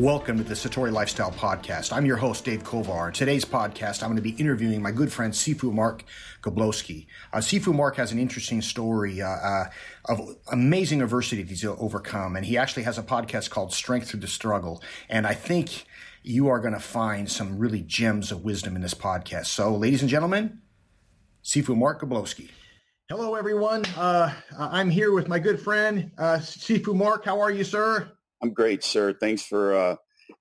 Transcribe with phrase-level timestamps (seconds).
[0.00, 1.92] Welcome to the Satori Lifestyle Podcast.
[1.92, 3.12] I'm your host, Dave Kovar.
[3.12, 6.02] Today's podcast, I'm going to be interviewing my good friend, Sifu Mark
[6.42, 7.06] Goblowsky.
[7.32, 9.64] Uh, Sifu Mark has an interesting story uh, uh,
[10.06, 14.20] of amazing adversity that he's overcome, and he actually has a podcast called Strength Through
[14.20, 14.82] the Struggle.
[15.08, 15.84] And I think
[16.24, 19.46] you are going to find some really gems of wisdom in this podcast.
[19.46, 20.60] So, ladies and gentlemen,
[21.44, 22.50] Sifu Mark Goblowsky.
[23.08, 23.84] Hello, everyone.
[23.96, 27.24] Uh, I'm here with my good friend, uh, Sifu Mark.
[27.24, 28.10] How are you, sir?
[28.44, 29.14] I'm great, sir.
[29.14, 29.96] Thanks for uh,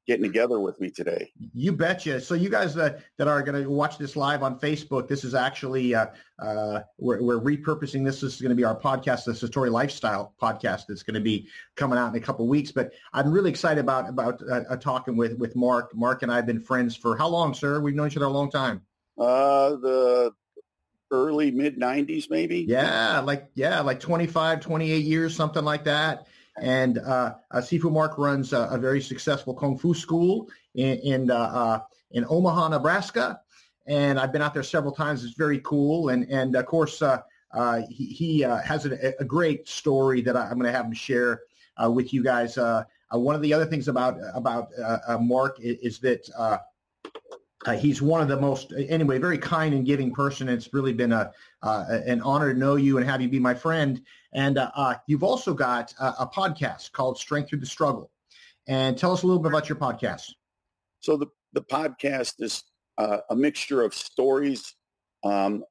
[0.05, 1.31] getting together with me today.
[1.53, 2.19] You betcha.
[2.19, 5.33] So you guys uh, that are going to watch this live on Facebook, this is
[5.33, 6.07] actually uh,
[6.37, 8.19] uh, we're, we're, repurposing this.
[8.19, 10.87] This is going to be our podcast, the Satori Lifestyle podcast.
[10.89, 12.73] That's going to be coming out in a couple weeks.
[12.73, 15.95] But I'm really excited about about uh, uh, talking with with Mark.
[15.95, 17.79] Mark and I have been friends for how long, sir?
[17.79, 18.81] We've known each other a long time.
[19.17, 20.33] Uh, the
[21.09, 26.25] early mid 90s maybe yeah like yeah like 25 28 years something like that
[26.61, 31.31] and uh, uh, Sifu Mark runs a, a, very successful kung fu school in in,
[31.31, 31.79] uh, uh,
[32.11, 33.39] in, Omaha, Nebraska.
[33.87, 35.23] And I've been out there several times.
[35.23, 36.09] It's very cool.
[36.09, 37.21] And and of course, uh,
[37.53, 40.93] uh, he, he has a, a, great story that I, am going to have him
[40.93, 41.41] share
[41.87, 42.57] with you guys.
[43.11, 44.69] one of the other things about about
[45.19, 46.29] Mark is, is that
[47.65, 50.49] uh, he's one of the most, anyway, very kind and giving person.
[50.49, 51.31] It's really been a
[51.63, 54.01] uh, an honor to know you and have you be my friend.
[54.33, 58.11] And uh, uh you've also got a, a, podcast called Strength Through the Struggle.
[58.67, 60.31] And tell us a little bit about your podcast.
[60.99, 62.63] So the the podcast is
[62.97, 64.75] uh, a mixture of stories
[65.23, 65.63] um,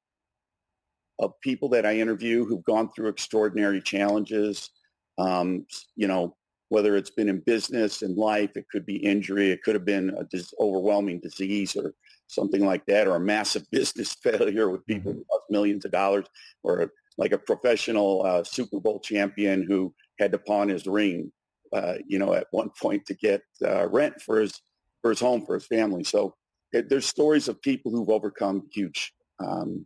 [1.19, 4.71] of people that I interview who've gone through extraordinary challenges.
[5.19, 6.37] Um, you know,
[6.69, 10.11] whether it's been in business and life, it could be injury, it could have been
[10.19, 11.93] a dis- overwhelming disease or
[12.33, 15.21] something like that, or a massive business failure with people mm-hmm.
[15.21, 16.27] who lost millions of dollars,
[16.63, 21.31] or like a professional uh, Super Bowl champion who had to pawn his ring,
[21.73, 24.61] uh, you know, at one point to get uh, rent for his
[25.03, 26.05] for his home for his family.
[26.05, 26.35] So
[26.73, 29.13] it, there's stories of people who've overcome huge
[29.45, 29.85] um,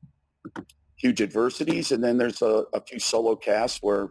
[0.96, 4.10] huge adversities, and then there's a, a few solo casts where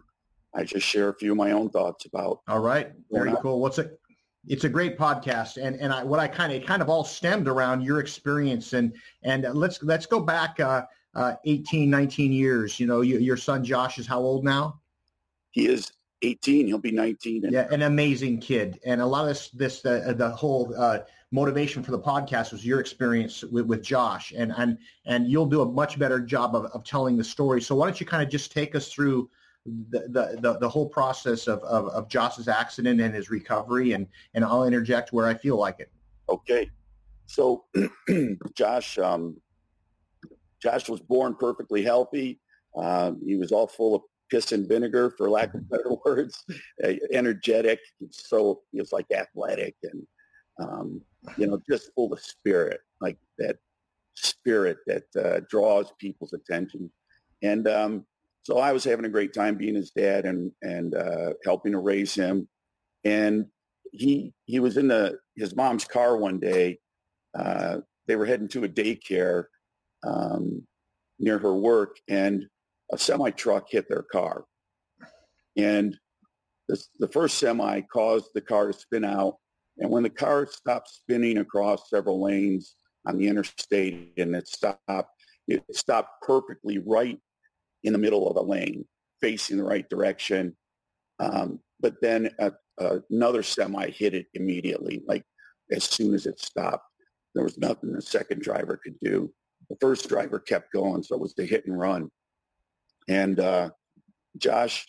[0.54, 2.40] I just share a few of my own thoughts about.
[2.48, 3.60] All right, very cool.
[3.60, 3.98] What's it?
[4.48, 7.48] It's a great podcast, and and I, what I kind of kind of all stemmed
[7.48, 10.82] around your experience, and and let's let's go back uh,
[11.14, 12.78] uh, 18, 19 years.
[12.78, 14.80] You know, you, your son Josh is how old now?
[15.50, 15.90] He is
[16.22, 16.66] 18.
[16.66, 17.48] He'll be 19.
[17.50, 21.00] yeah, an amazing kid, and a lot of this this uh, the whole uh,
[21.32, 25.62] motivation for the podcast was your experience with, with Josh, and and and you'll do
[25.62, 27.60] a much better job of, of telling the story.
[27.60, 29.28] So why don't you kind of just take us through
[29.90, 34.44] the, the, the, whole process of, of, of Josh's accident and his recovery, and, and
[34.44, 35.90] I'll interject where I feel like it.
[36.28, 36.70] Okay.
[37.26, 37.64] So
[38.54, 39.36] Josh, um,
[40.62, 42.40] Josh was born perfectly healthy.
[42.76, 46.44] Um, he was all full of piss and vinegar, for lack of better words,
[46.84, 47.80] uh, energetic.
[48.10, 50.06] So he was like athletic and,
[50.60, 51.00] um,
[51.36, 53.56] you know, just full of spirit, like that
[54.14, 56.90] spirit that uh, draws people's attention.
[57.42, 58.06] And um,
[58.46, 61.80] so I was having a great time being his dad and and uh, helping to
[61.80, 62.46] raise him.
[63.02, 63.46] And
[63.90, 66.78] he he was in the his mom's car one day.
[67.36, 69.46] Uh, they were heading to a daycare
[70.06, 70.62] um,
[71.18, 72.46] near her work, and
[72.92, 74.44] a semi truck hit their car.
[75.56, 75.98] And
[76.68, 79.38] this, the first semi caused the car to spin out.
[79.78, 82.76] And when the car stopped spinning across several lanes
[83.08, 85.10] on the interstate and it stopped,
[85.48, 87.18] it stopped perfectly right
[87.86, 88.84] in the middle of a lane
[89.22, 90.54] facing the right direction.
[91.20, 95.22] Um, but then a, a, another semi hit it immediately, like
[95.72, 96.84] as soon as it stopped.
[97.34, 99.32] There was nothing the second driver could do.
[99.70, 102.10] The first driver kept going, so it was the hit and run.
[103.08, 103.70] And uh,
[104.36, 104.86] Josh,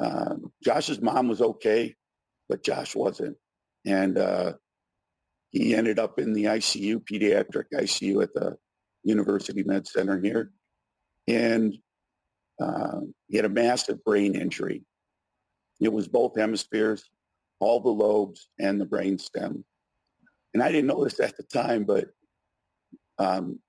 [0.00, 0.34] uh,
[0.64, 1.94] Josh's mom was okay,
[2.48, 3.36] but Josh wasn't.
[3.84, 4.54] And uh,
[5.50, 8.56] he ended up in the ICU, pediatric ICU at the
[9.04, 10.50] University Med Center here
[11.28, 11.76] and
[12.60, 14.82] uh, he had a massive brain injury.
[15.80, 17.04] It was both hemispheres,
[17.60, 19.64] all the lobes, and the brain stem.
[20.54, 22.06] And I didn't know this at the time, but
[23.18, 23.60] um,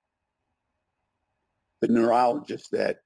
[1.82, 2.98] the neurologist that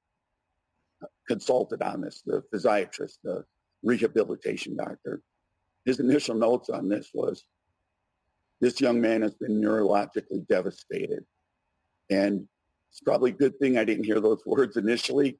[1.27, 3.43] consulted on this, the physiatrist, the
[3.83, 5.21] rehabilitation doctor,
[5.83, 7.43] his initial notes on this was,
[8.61, 11.25] this young man has been neurologically devastated.
[12.09, 12.47] And
[12.95, 15.37] it's probably a good thing I didn't hear those words initially,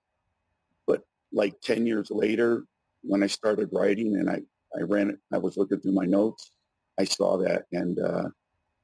[0.85, 2.65] but like 10 years later,
[3.01, 4.41] when I started writing and I,
[4.77, 6.51] I ran it, I was looking through my notes,
[6.99, 7.63] I saw that.
[7.71, 8.27] And uh,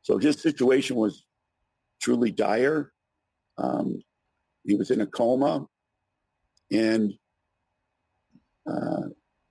[0.04, 1.26] so his situation was
[2.02, 2.94] truly dire.
[3.58, 4.02] Um,
[4.64, 5.66] he was in a coma
[6.72, 7.12] and
[8.72, 9.02] uh,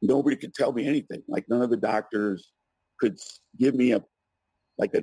[0.00, 1.22] nobody could tell me anything.
[1.28, 2.52] Like none of the doctors
[2.98, 3.18] could
[3.58, 4.02] give me a
[4.78, 5.02] like a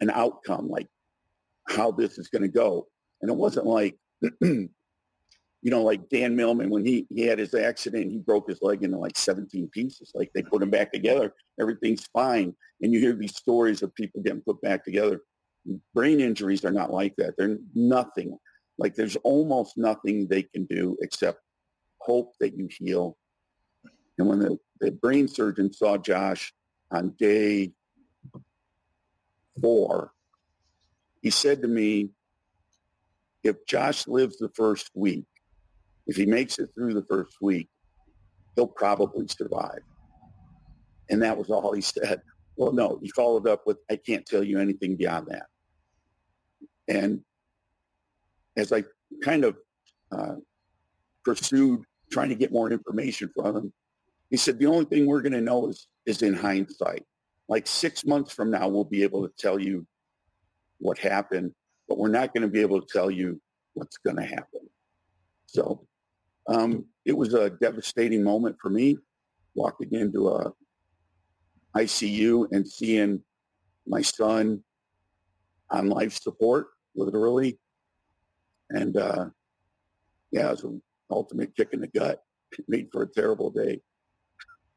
[0.00, 0.88] an outcome, like
[1.68, 2.88] how this is going to go.
[3.22, 3.96] And it wasn't like,
[4.40, 4.68] you
[5.70, 8.98] know, like Dan Millman when he he had his accident, he broke his leg into
[8.98, 10.10] like 17 pieces.
[10.14, 12.54] Like they put him back together, everything's fine.
[12.80, 15.20] And you hear these stories of people getting put back together.
[15.94, 17.34] Brain injuries are not like that.
[17.38, 18.36] They're nothing.
[18.76, 21.38] Like there's almost nothing they can do except
[21.98, 23.16] hope that you heal.
[24.18, 26.52] And when the, the brain surgeon saw Josh
[26.90, 27.72] on day
[29.60, 30.12] four,
[31.20, 32.10] he said to me,
[33.42, 35.24] if Josh lives the first week,
[36.06, 37.68] if he makes it through the first week,
[38.54, 39.80] he'll probably survive.
[41.10, 42.22] And that was all he said.
[42.56, 45.46] Well, no, he followed up with, I can't tell you anything beyond that.
[46.88, 47.20] And
[48.56, 48.84] as I
[49.22, 49.56] kind of
[50.10, 50.34] uh,
[51.24, 53.72] pursued trying to get more information from him,
[54.30, 57.04] he said, the only thing we're going to know is, is in hindsight.
[57.48, 59.86] Like six months from now, we'll be able to tell you
[60.78, 61.52] what happened,
[61.92, 63.38] but we're not going to be able to tell you
[63.74, 64.60] what's going to happen.
[65.44, 65.86] So
[66.48, 68.96] um, it was a devastating moment for me
[69.54, 70.50] walking into a
[71.76, 73.22] ICU and seeing
[73.86, 74.64] my son
[75.68, 77.58] on life support, literally.
[78.70, 79.26] And uh,
[80.30, 80.80] yeah, it was an
[81.10, 82.22] ultimate kick in the gut.
[82.58, 83.82] It made for a terrible day.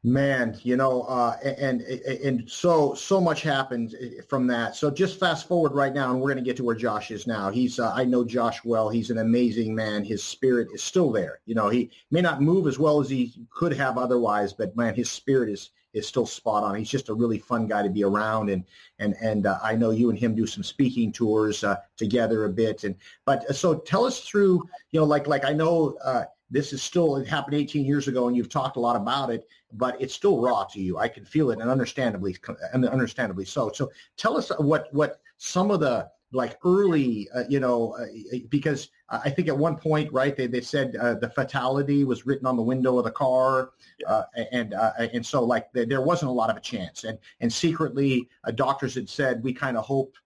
[0.04, 4.76] Man, you know, uh, and, and so so much happened eh, from that.
[4.76, 7.26] So just fast forward right now, and we're going to get to where Josh is
[7.26, 7.50] now.
[7.50, 8.88] He's uh, I know Josh well.
[8.88, 10.04] He's an amazing man.
[10.04, 11.40] His spirit is still there.
[11.44, 14.94] You know, he may not move as well as he could have otherwise, but man,
[14.94, 16.76] his spirit is is still spot on.
[16.76, 18.64] He's just a really fun guy to be around, and
[18.98, 22.50] and and uh, I know you and him do some speaking tours uh, together a
[22.50, 22.84] bit.
[22.84, 22.94] And
[23.24, 26.82] but uh, so tell us through, you know, like like I know uh, this is
[26.82, 30.14] still it happened 18 years ago and you've talked a lot about it but it's
[30.14, 30.98] still raw to you.
[30.98, 32.36] I can feel it and understandably
[32.72, 33.70] and understandably so.
[33.72, 38.88] So tell us what what some of the like early uh, you know uh, because
[39.10, 42.56] i think at one point right they, they said uh, the fatality was written on
[42.56, 43.70] the window of the car
[44.08, 47.04] uh, and uh, and so like there wasn't a lot of a chance.
[47.04, 50.16] And and secretly uh, doctors had said we kind of hope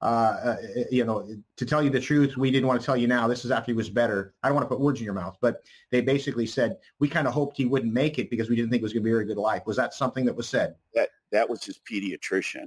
[0.00, 0.56] uh, uh,
[0.90, 3.26] you know, to tell you the truth, we didn't want to tell you now.
[3.26, 4.32] This is after he was better.
[4.42, 7.26] I don't want to put words in your mouth, but they basically said we kind
[7.26, 9.10] of hoped he wouldn't make it because we didn't think it was going to be
[9.10, 9.62] a very good life.
[9.66, 10.76] Was that something that was said?
[10.94, 12.66] That that was his pediatrician,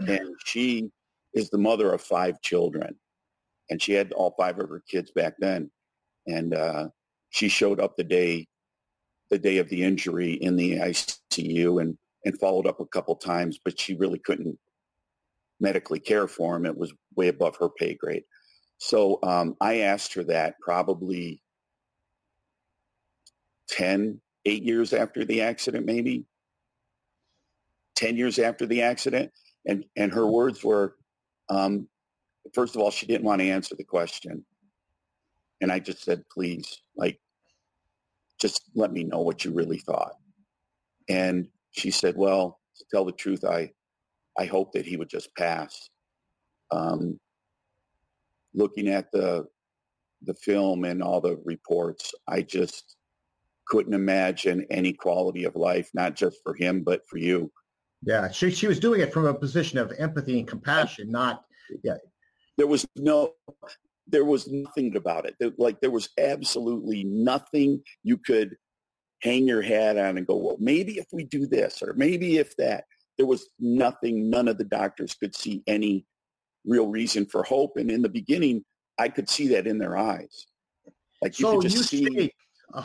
[0.00, 0.10] mm-hmm.
[0.10, 0.90] and she
[1.32, 2.96] is the mother of five children,
[3.70, 5.70] and she had all five of her kids back then,
[6.26, 6.88] and uh,
[7.30, 8.48] she showed up the day,
[9.30, 13.60] the day of the injury in the ICU, and and followed up a couple times,
[13.64, 14.58] but she really couldn't
[15.60, 16.66] medically care for him.
[16.66, 18.24] It was way above her pay grade.
[18.78, 21.42] So um, I asked her that probably
[23.70, 26.24] 10, eight years after the accident, maybe
[27.96, 29.32] 10 years after the accident.
[29.66, 30.94] And, and her words were,
[31.50, 31.88] um,
[32.54, 34.44] first of all, she didn't want to answer the question.
[35.60, 37.20] And I just said, please, like,
[38.40, 40.12] just let me know what you really thought.
[41.08, 43.72] And she said, well, to tell the truth, I,
[44.38, 45.90] I hope that he would just pass.
[46.70, 47.18] Um,
[48.54, 49.46] looking at the
[50.22, 52.96] the film and all the reports, I just
[53.68, 57.52] couldn't imagine any quality of life, not just for him, but for you.
[58.02, 61.44] Yeah, she she was doing it from a position of empathy and compassion, not
[61.82, 61.96] yeah.
[62.56, 63.32] There was no,
[64.06, 65.36] there was nothing about it.
[65.38, 68.56] There, like there was absolutely nothing you could
[69.22, 72.56] hang your hat on and go, well, maybe if we do this or maybe if
[72.56, 72.84] that
[73.18, 76.06] there was nothing, none of the doctors could see any
[76.64, 77.76] real reason for hope.
[77.76, 78.64] And in the beginning,
[78.98, 80.46] I could see that in their eyes.
[81.20, 82.16] Like you so could just you see.
[82.16, 82.32] Say,
[82.72, 82.84] uh,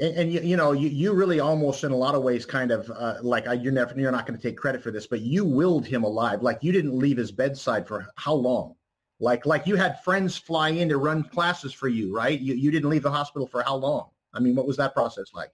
[0.00, 2.90] and, you, you know, you, you really almost in a lot of ways kind of
[2.90, 5.86] uh, like you're never, you're not going to take credit for this, but you willed
[5.86, 6.42] him alive.
[6.42, 8.74] Like you didn't leave his bedside for how long?
[9.20, 12.38] Like, like you had friends fly in to run classes for you, right?
[12.38, 14.08] You, you didn't leave the hospital for how long?
[14.34, 15.50] I mean, what was that process like?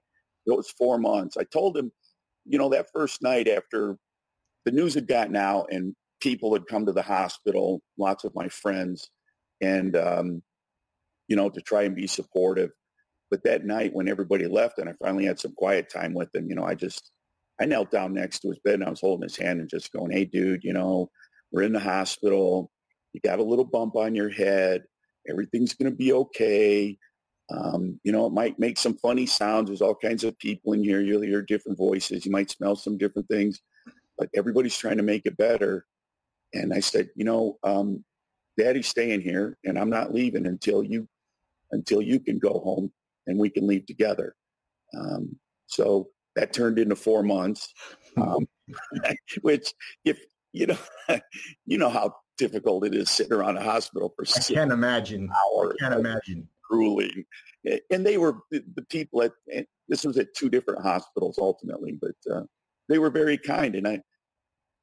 [0.46, 1.36] It was four months.
[1.36, 1.92] I told him,
[2.44, 3.96] you know, that first night after
[4.64, 8.48] the news had gotten out and people had come to the hospital, lots of my
[8.48, 9.10] friends,
[9.60, 10.42] and, um,
[11.28, 12.70] you know, to try and be supportive.
[13.30, 16.48] But that night when everybody left and I finally had some quiet time with him,
[16.48, 17.10] you know, I just,
[17.60, 19.92] I knelt down next to his bed and I was holding his hand and just
[19.92, 21.10] going, hey, dude, you know,
[21.52, 22.70] we're in the hospital.
[23.12, 24.82] You got a little bump on your head.
[25.28, 26.96] Everything's going to be okay.
[27.50, 29.68] Um, you know, it might make some funny sounds.
[29.68, 31.00] There's all kinds of people in here.
[31.00, 32.24] You'll hear different voices.
[32.24, 33.60] You might smell some different things,
[34.18, 35.86] but everybody's trying to make it better.
[36.52, 38.04] And I said, you know, um,
[38.58, 41.08] Daddy's staying here, and I'm not leaving until you
[41.72, 42.92] until you can go home
[43.26, 44.34] and we can leave together.
[44.98, 47.72] Um, so that turned into four months,
[48.16, 48.46] um,
[49.42, 49.72] which
[50.04, 50.18] if
[50.52, 50.78] you know,
[51.66, 54.24] you know how difficult it is sitting around a hospital for.
[54.34, 55.30] I can't imagine.
[55.30, 55.76] Hours.
[55.80, 56.48] I can't imagine.
[56.70, 57.24] Grueling,
[57.90, 59.32] and they were the, people at.
[59.88, 62.42] This was at two different hospitals ultimately, but uh,
[62.88, 64.00] they were very kind, and I,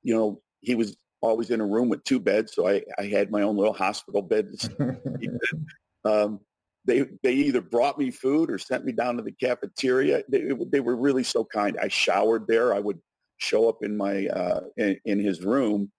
[0.03, 3.31] you know, he was always in a room with two beds, so I, I had
[3.31, 4.51] my own little hospital bed.
[6.05, 6.39] um,
[6.85, 10.23] they they either brought me food or sent me down to the cafeteria.
[10.29, 11.77] They, they were really so kind.
[11.81, 12.73] I showered there.
[12.73, 12.99] I would
[13.37, 15.91] show up in my uh, in, in his room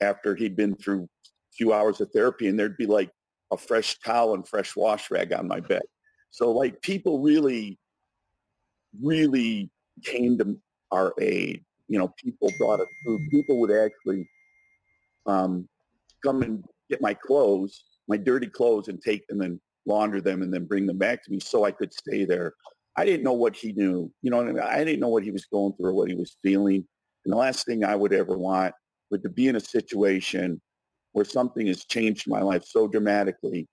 [0.00, 3.10] after he'd been through a few hours of therapy, and there'd be like
[3.52, 5.82] a fresh towel and fresh wash rag on my bed.
[6.30, 7.78] So like people really,
[9.00, 9.70] really
[10.04, 10.56] came to
[10.90, 11.64] our aid.
[11.88, 13.20] You know, people brought us food.
[13.30, 14.28] People would actually
[15.26, 15.68] um,
[16.24, 20.52] come and get my clothes, my dirty clothes, and take them and launder them and
[20.52, 22.52] then bring them back to me so I could stay there
[22.96, 24.10] I didn't know what he knew.
[24.22, 24.58] You know, I, mean?
[24.58, 26.86] I didn't know what he was going through or what he was feeling.
[27.24, 28.74] And the last thing I would ever want
[29.10, 30.60] would to be in a situation
[31.16, 33.66] where something has changed my life so dramatically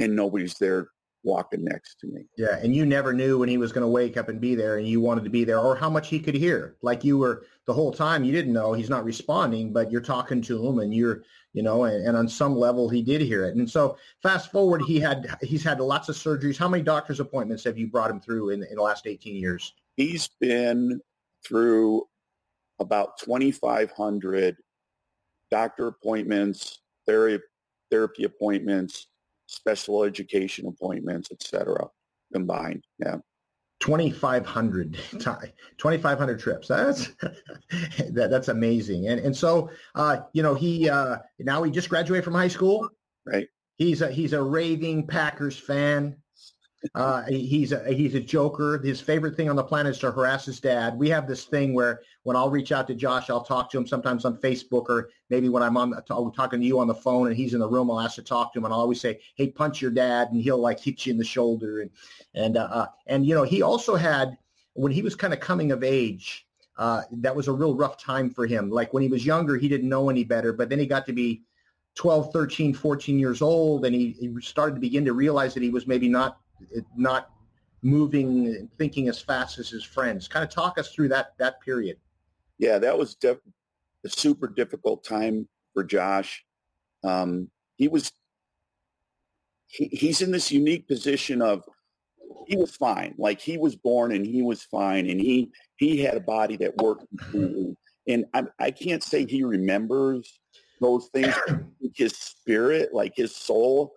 [0.00, 0.88] and nobody's there
[1.22, 2.26] walking next to me.
[2.36, 4.76] Yeah, and you never knew when he was going to wake up and be there,
[4.76, 6.74] and you wanted to be there, or how much he could hear.
[6.82, 10.42] Like you were the whole time, you didn't know he's not responding, but you're talking
[10.42, 11.22] to him, and you're,
[11.52, 13.54] you know, and, and on some level he did hear it.
[13.54, 16.58] And so fast forward, he had he's had lots of surgeries.
[16.58, 19.74] How many doctor's appointments have you brought him through in, in the last 18 years?
[19.96, 21.00] He's been
[21.46, 22.02] through
[22.80, 24.56] about 2,500
[25.50, 27.42] doctor appointments, therapy
[27.90, 29.08] therapy appointments,
[29.46, 31.88] special education appointments, etc.
[32.32, 32.84] combined.
[32.98, 33.16] Yeah.
[33.80, 37.10] 2500 2500 trips that's
[38.10, 42.24] that, that's amazing and and so uh you know he uh now he just graduated
[42.24, 42.88] from high school
[43.24, 46.16] right he's a he's a raving packers fan
[46.94, 48.78] uh, he's a he's a joker.
[48.78, 50.96] His favorite thing on the planet is to harass his dad.
[50.96, 53.86] We have this thing where when I'll reach out to Josh, I'll talk to him
[53.86, 57.26] sometimes on Facebook or maybe when I'm on the, talking to you on the phone
[57.26, 59.18] and he's in the room, I'll ask to talk to him and I'll always say,
[59.34, 61.90] "Hey, punch your dad," and he'll like hit you in the shoulder and
[62.34, 64.38] and uh, uh and you know he also had
[64.74, 66.46] when he was kind of coming of age.
[66.76, 68.70] Uh, that was a real rough time for him.
[68.70, 71.12] Like when he was younger, he didn't know any better, but then he got to
[71.12, 71.42] be
[71.96, 75.70] 12, 13, 14 years old, and he, he started to begin to realize that he
[75.70, 76.38] was maybe not
[76.96, 77.30] not
[77.82, 80.28] moving, and thinking as fast as his friends.
[80.28, 81.96] Kind of talk us through that that period.
[82.58, 83.38] Yeah, that was def-
[84.04, 86.44] a super difficult time for Josh.
[87.04, 88.12] Um, he was
[89.66, 91.62] he, he's in this unique position of
[92.46, 93.14] he was fine.
[93.18, 96.76] Like he was born and he was fine, and he he had a body that
[96.78, 97.06] worked.
[97.32, 100.40] And I, I can't say he remembers
[100.80, 101.34] those things.
[101.94, 103.94] his spirit, like his soul,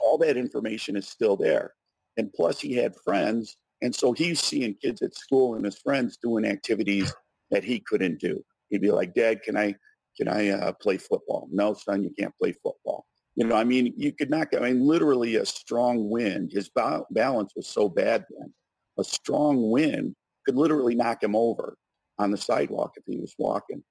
[0.00, 1.74] all that information is still there.
[2.16, 3.56] And plus he had friends.
[3.82, 7.12] And so he's seeing kids at school and his friends doing activities
[7.50, 8.42] that he couldn't do.
[8.68, 9.74] He'd be like, Dad, can I,
[10.16, 11.48] can I uh, play football?
[11.50, 13.06] No, son, you can't play football.
[13.36, 16.50] You know, I mean, you could not, I mean, literally a strong wind.
[16.52, 18.52] His ba- balance was so bad then.
[18.98, 21.76] A strong wind could literally knock him over
[22.18, 23.82] on the sidewalk if he was walking.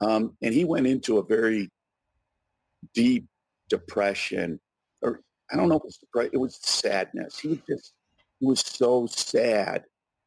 [0.00, 1.68] Um, and he went into a very
[2.94, 3.26] deep
[3.68, 4.60] depression
[5.50, 7.38] I don't know if it was it was sadness.
[7.38, 7.94] He was just,
[8.40, 9.84] he was so sad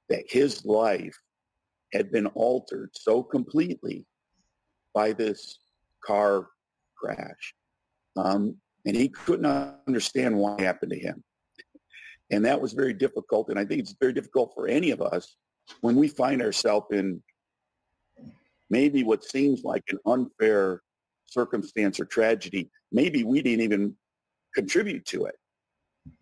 [0.09, 1.17] that his life
[1.93, 4.05] had been altered so completely
[4.93, 5.59] by this
[6.03, 6.47] car
[6.95, 7.53] crash.
[8.15, 9.45] Um, and he couldn't
[9.87, 11.23] understand what happened to him.
[12.31, 13.49] And that was very difficult.
[13.49, 15.35] And I think it's very difficult for any of us
[15.81, 17.21] when we find ourselves in
[18.69, 20.81] maybe what seems like an unfair
[21.25, 22.69] circumstance or tragedy.
[22.91, 23.95] Maybe we didn't even
[24.53, 25.35] contribute to it.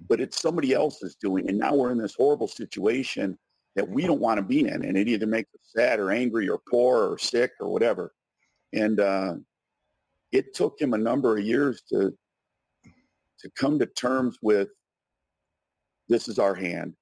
[0.07, 1.49] But it's somebody else is doing.
[1.49, 3.37] And now we're in this horrible situation
[3.75, 4.83] that we don't want to be in.
[4.83, 8.13] And it either makes us sad or angry or poor or sick or whatever.
[8.73, 9.35] And uh,
[10.31, 12.13] it took him a number of years to
[13.39, 14.67] to come to terms with
[16.09, 16.93] this is our hand.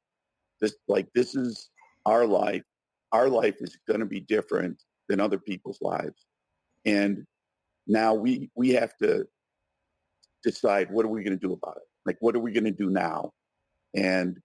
[0.62, 1.70] This like this is
[2.06, 2.64] our life.
[3.12, 6.26] Our life is going to be different than other people's lives.
[6.86, 7.26] And
[7.88, 9.26] now we we have to
[10.44, 11.84] decide what are we going to do about it?
[12.06, 13.32] Like, what are we going to do now?
[13.96, 14.38] And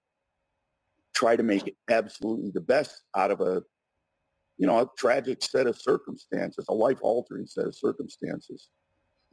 [1.14, 3.62] try to make absolutely the best out of a,
[4.58, 8.68] you know, a tragic set of circumstances, a life-altering set of circumstances.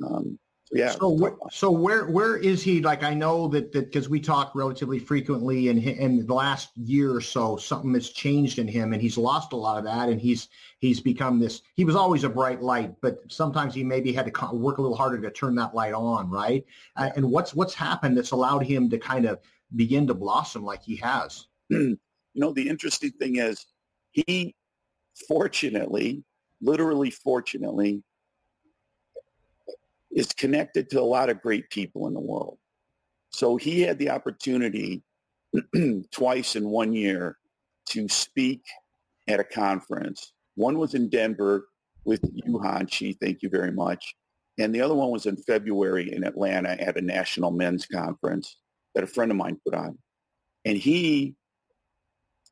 [0.05, 0.39] Um,
[0.71, 0.91] yeah.
[0.91, 2.81] So, so where where is he?
[2.81, 7.11] Like I know that that because we talk relatively frequently, and in the last year
[7.15, 10.21] or so, something has changed in him, and he's lost a lot of that, and
[10.21, 10.47] he's
[10.77, 11.63] he's become this.
[11.73, 14.95] He was always a bright light, but sometimes he maybe had to work a little
[14.95, 16.63] harder to turn that light on, right?
[16.95, 19.39] Uh, and what's what's happened that's allowed him to kind of
[19.75, 21.47] begin to blossom like he has?
[21.69, 21.97] you
[22.35, 23.65] know, the interesting thing is
[24.11, 24.55] he
[25.27, 26.23] fortunately,
[26.61, 28.03] literally fortunately,
[30.19, 32.57] is connected to a lot of great people in the world.
[33.29, 35.01] So he had the opportunity
[36.11, 37.37] twice in one year
[37.91, 38.61] to speak
[39.29, 40.33] at a conference.
[40.55, 41.69] One was in Denver
[42.03, 43.17] with you, Hanshi.
[43.17, 44.13] Thank you very much.
[44.57, 48.57] And the other one was in February in Atlanta at a national men's conference
[48.95, 49.97] that a friend of mine put on.
[50.65, 51.35] And he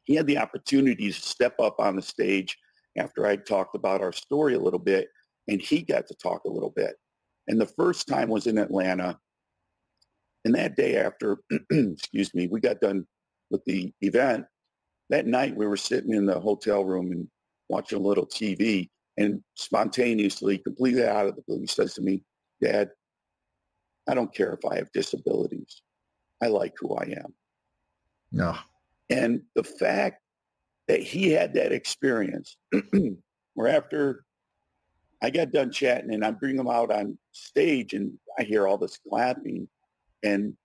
[0.05, 2.57] he had the opportunity to step up on the stage
[2.97, 5.09] after I talked about our story a little bit,
[5.49, 6.95] and he got to talk a little bit.
[7.47, 9.17] And the first time was in Atlanta.
[10.45, 11.37] And that day after,
[11.71, 13.05] excuse me, we got done
[13.49, 14.45] with the event.
[15.09, 17.27] That night we were sitting in the hotel room and
[17.69, 22.23] watching a little TV and spontaneously, completely out of the blue, he says to me,
[22.61, 22.91] Dad,
[24.07, 25.81] I don't care if I have disabilities.
[26.41, 27.33] I like who I am.
[28.31, 28.55] No.
[29.09, 30.21] And the fact
[30.87, 32.57] that he had that experience
[33.53, 34.23] where after
[35.21, 38.77] I got done chatting and I bring him out on stage and I hear all
[38.77, 39.67] this clapping.
[40.23, 40.55] And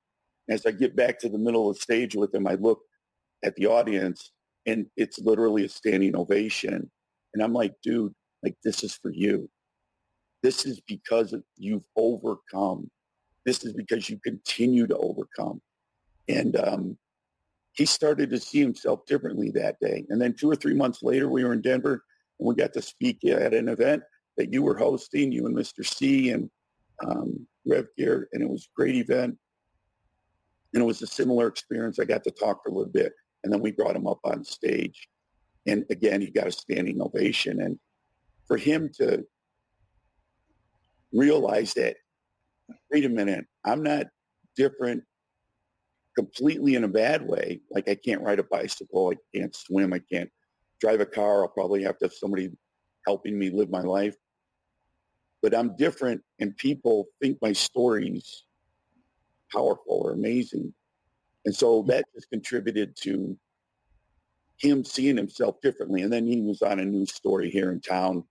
[0.49, 2.81] as I get back to the middle of the stage with him, I look
[3.45, 4.31] at the audience
[4.67, 6.91] and it's literally a standing ovation.
[7.35, 9.49] And I'm like, dude, like this is for you.
[10.43, 12.91] This is because you've overcome.
[13.47, 15.63] This is because you continue to overcome.
[16.29, 16.99] And um,
[17.73, 20.05] he started to see himself differently that day.
[20.11, 22.05] And then two or three months later, we were in Denver
[22.39, 24.03] and we got to speak at an event
[24.37, 25.85] that you were hosting, you and Mr.
[25.85, 26.51] C and
[27.07, 29.37] um, Rev Gear, and it was a great event.
[30.75, 31.99] And it was a similar experience.
[31.99, 33.13] I got to talk for a little bit,
[33.45, 35.09] and then we brought him up on stage.
[35.67, 37.61] And again, he got a standing ovation.
[37.61, 37.79] And
[38.47, 39.25] for him to
[41.13, 41.97] realize that,
[42.91, 44.07] wait a minute, I'm not
[44.57, 45.05] different
[46.17, 47.61] completely in a bad way.
[47.71, 50.31] Like I can't ride a bicycle, I can't swim, I can't
[50.81, 51.43] drive a car.
[51.43, 52.51] I'll probably have to have somebody
[53.07, 54.17] helping me live my life.
[55.43, 58.45] But I'm different and people think my stories
[59.53, 60.73] powerful or amazing.
[61.45, 61.91] And so mm-hmm.
[61.91, 63.37] that just contributed to
[64.59, 66.03] him seeing himself differently.
[66.03, 68.25] And then he was on a news story here in town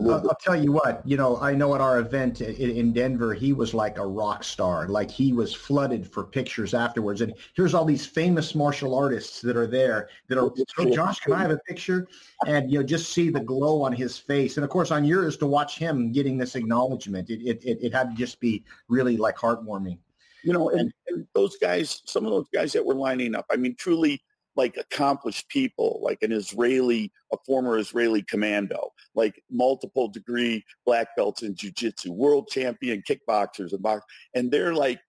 [0.00, 3.34] I'll, I'll, tell you what, you know, I know at our event in, in, Denver,
[3.34, 4.88] he was like a rock star.
[4.88, 7.20] Like he was flooded for pictures afterwards.
[7.20, 11.32] And here's all these famous martial artists that are there that are, oh, Josh, can
[11.32, 12.08] I have a picture?
[12.46, 14.56] And, you know, just see the glow on his face.
[14.56, 17.92] And of course, on yours to watch him getting this acknowledgement, it, it, it, it
[17.92, 19.98] had to just be really like heartwarming.
[20.42, 23.56] You know, and, and those guys, some of those guys that were lining up, I
[23.56, 24.22] mean, truly,
[24.60, 31.42] like accomplished people, like an Israeli, a former Israeli commando, like multiple degree black belts
[31.42, 35.00] in jujitsu, world champion kickboxers and box, and they're like,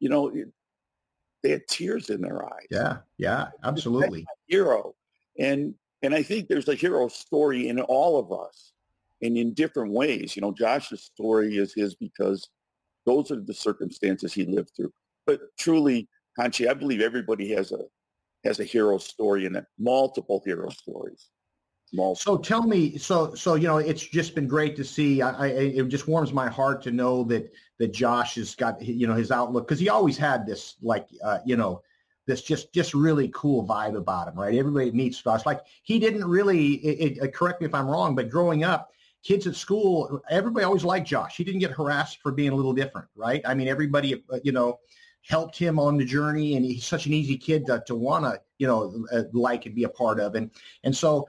[0.00, 0.32] you know,
[1.44, 2.66] they had tears in their eyes.
[2.68, 4.26] Yeah, yeah, absolutely.
[4.48, 4.96] Hero,
[5.38, 5.72] and
[6.02, 8.72] and I think there's a hero story in all of us,
[9.22, 10.34] and in different ways.
[10.34, 12.48] You know, Josh's story is his because
[13.06, 14.92] those are the circumstances he lived through.
[15.28, 17.84] But truly, Hanshi, I believe everybody has a
[18.44, 21.28] has a hero story in it, multiple hero stories.
[21.92, 22.36] Multiple.
[22.36, 25.22] So tell me, so so you know, it's just been great to see.
[25.22, 29.06] I, I it just warms my heart to know that that Josh has got you
[29.06, 31.82] know his outlook because he always had this like uh, you know
[32.26, 34.54] this just just really cool vibe about him, right?
[34.54, 35.44] Everybody meets Josh.
[35.44, 36.74] Like he didn't really.
[36.74, 40.84] It, it, correct me if I'm wrong, but growing up, kids at school, everybody always
[40.84, 41.36] liked Josh.
[41.36, 43.42] He didn't get harassed for being a little different, right?
[43.44, 44.78] I mean, everybody, uh, you know,
[45.22, 48.40] helped him on the journey and he's such an easy kid to, to want to
[48.58, 50.34] you know uh, like and be a part of.
[50.34, 50.50] And
[50.84, 51.28] and so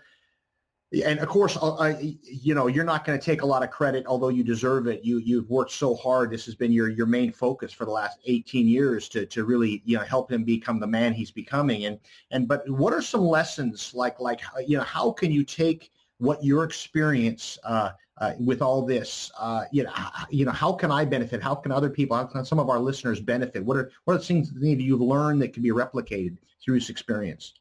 [1.06, 3.72] and of course uh, I, you know you're not going to take a lot of
[3.72, 5.04] credit although you deserve it.
[5.04, 6.32] You you've worked so hard.
[6.32, 9.82] This has been your your main focus for the last 18 years to to really
[9.86, 11.86] you know help him become the man he's becoming.
[11.86, 12.00] And
[12.32, 16.44] and but what are some lessons like like you know how can you take what
[16.44, 19.92] your experience uh, uh, with all this, uh, you know,
[20.30, 21.42] you know, how can I benefit?
[21.42, 23.66] How can other people, how can some of our listeners benefit?
[23.66, 26.92] What are what are the things that you've learned that can be replicated through this
[26.92, 27.54] experience?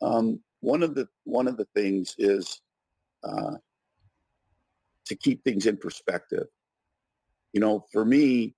[0.00, 2.62] Um, one of the one of the things is
[3.22, 3.56] uh,
[5.06, 6.46] to keep things in perspective.
[7.52, 8.54] You know, for me,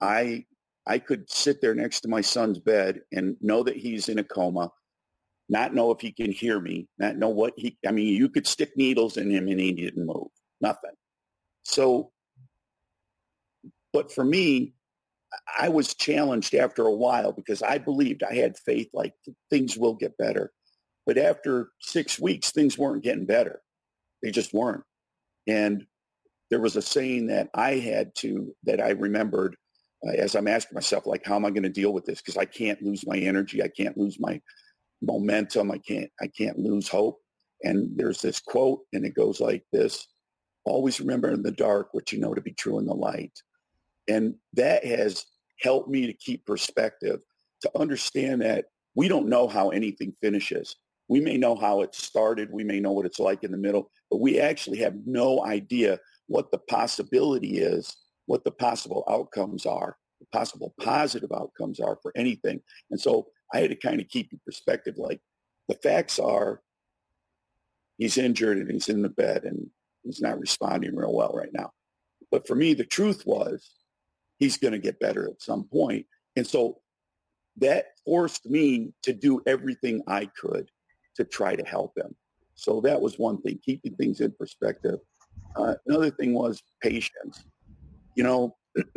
[0.00, 0.44] I
[0.88, 4.24] I could sit there next to my son's bed and know that he's in a
[4.24, 4.72] coma
[5.48, 8.46] not know if he can hear me, not know what he, I mean, you could
[8.46, 10.28] stick needles in him and he didn't move,
[10.60, 10.92] nothing.
[11.64, 12.12] So,
[13.92, 14.74] but for me,
[15.58, 19.14] I was challenged after a while because I believed I had faith like
[19.50, 20.52] things will get better.
[21.06, 23.60] But after six weeks, things weren't getting better.
[24.22, 24.84] They just weren't.
[25.46, 25.86] And
[26.50, 29.56] there was a saying that I had to, that I remembered
[30.06, 32.20] uh, as I'm asking myself, like, how am I going to deal with this?
[32.20, 33.62] Because I can't lose my energy.
[33.62, 34.40] I can't lose my
[35.02, 35.70] momentum.
[35.70, 37.20] I can't I can't lose hope.
[37.62, 40.06] And there's this quote, and it goes like this,
[40.64, 43.32] always remember in the dark what you know to be true in the light.
[44.08, 45.24] And that has
[45.60, 47.20] helped me to keep perspective,
[47.62, 50.76] to understand that we don't know how anything finishes.
[51.08, 52.50] We may know how it started.
[52.50, 55.98] We may know what it's like in the middle, but we actually have no idea
[56.26, 62.12] what the possibility is, what the possible outcomes are, the possible positive outcomes are for
[62.16, 62.60] anything.
[62.90, 65.20] And so I had to kind of keep in perspective, like
[65.68, 66.60] the facts are
[67.98, 69.68] he's injured and he's in the bed and
[70.02, 71.70] he's not responding real well right now.
[72.30, 73.70] But for me, the truth was
[74.38, 76.06] he's going to get better at some point.
[76.36, 76.80] And so
[77.58, 80.70] that forced me to do everything I could
[81.16, 82.14] to try to help him.
[82.54, 84.98] So that was one thing, keeping things in perspective.
[85.56, 87.44] Uh, another thing was patience.
[88.14, 88.56] You know,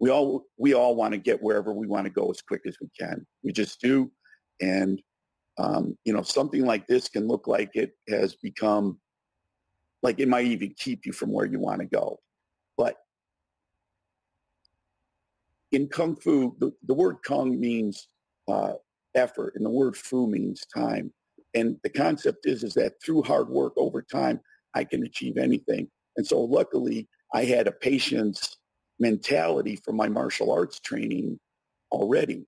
[0.00, 2.76] we all we all want to get wherever we want to go as quick as
[2.80, 3.26] we can.
[3.42, 4.10] We just do,
[4.60, 5.00] and
[5.58, 8.98] um, you know, something like this can look like it has become
[10.02, 12.20] like it might even keep you from where you want to go.
[12.76, 12.96] But
[15.72, 18.08] in kung fu, the, the word kung means
[18.46, 18.74] uh,
[19.14, 21.12] effort, and the word fu means time.
[21.54, 24.40] And the concept is is that through hard work over time,
[24.74, 25.88] I can achieve anything.
[26.16, 28.57] And so, luckily, I had a patience
[28.98, 31.38] mentality from my martial arts training
[31.92, 32.46] already.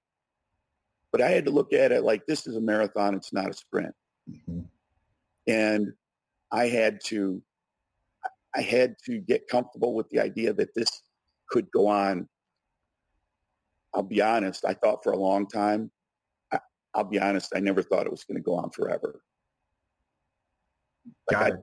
[1.12, 3.54] But I had to look at it like this is a marathon; it's not a
[3.54, 3.94] sprint.
[4.30, 4.60] Mm-hmm.
[5.46, 5.92] And
[6.52, 7.42] I had to,
[8.54, 11.02] I had to get comfortable with the idea that this
[11.48, 12.28] could go on.
[13.92, 14.64] I'll be honest.
[14.64, 15.90] I thought for a long time.
[16.52, 16.60] I,
[16.94, 17.52] will be honest.
[17.54, 19.20] I never thought it was going to go on forever.
[21.30, 21.54] Like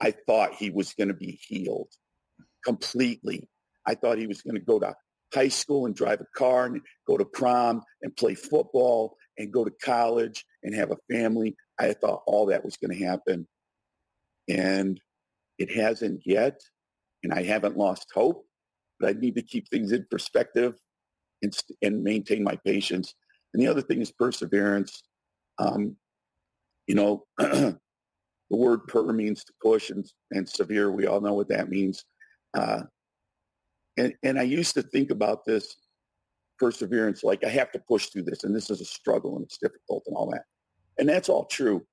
[0.00, 1.88] I, I thought he was going to be healed
[2.64, 3.48] completely.
[3.86, 4.94] I thought he was going to go to
[5.32, 9.64] high school and drive a car and go to prom and play football and go
[9.64, 11.56] to college and have a family.
[11.78, 13.46] I thought all that was going to happen.
[14.48, 15.00] And
[15.58, 16.60] it hasn't yet.
[17.22, 18.44] And I haven't lost hope,
[19.00, 20.74] but I need to keep things in perspective
[21.42, 23.14] and, and maintain my patience.
[23.52, 25.02] And the other thing is perseverance.
[25.58, 25.96] Um,
[26.86, 27.78] you know, the
[28.50, 30.90] word per means to push and, and severe.
[30.90, 32.04] We all know what that means.
[32.52, 32.82] Uh,
[33.96, 35.76] and, and I used to think about this
[36.58, 39.58] perseverance like I have to push through this and this is a struggle and it's
[39.58, 40.44] difficult and all that.
[40.98, 41.84] And that's all true.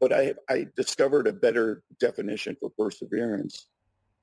[0.00, 3.66] But I, I discovered a better definition for perseverance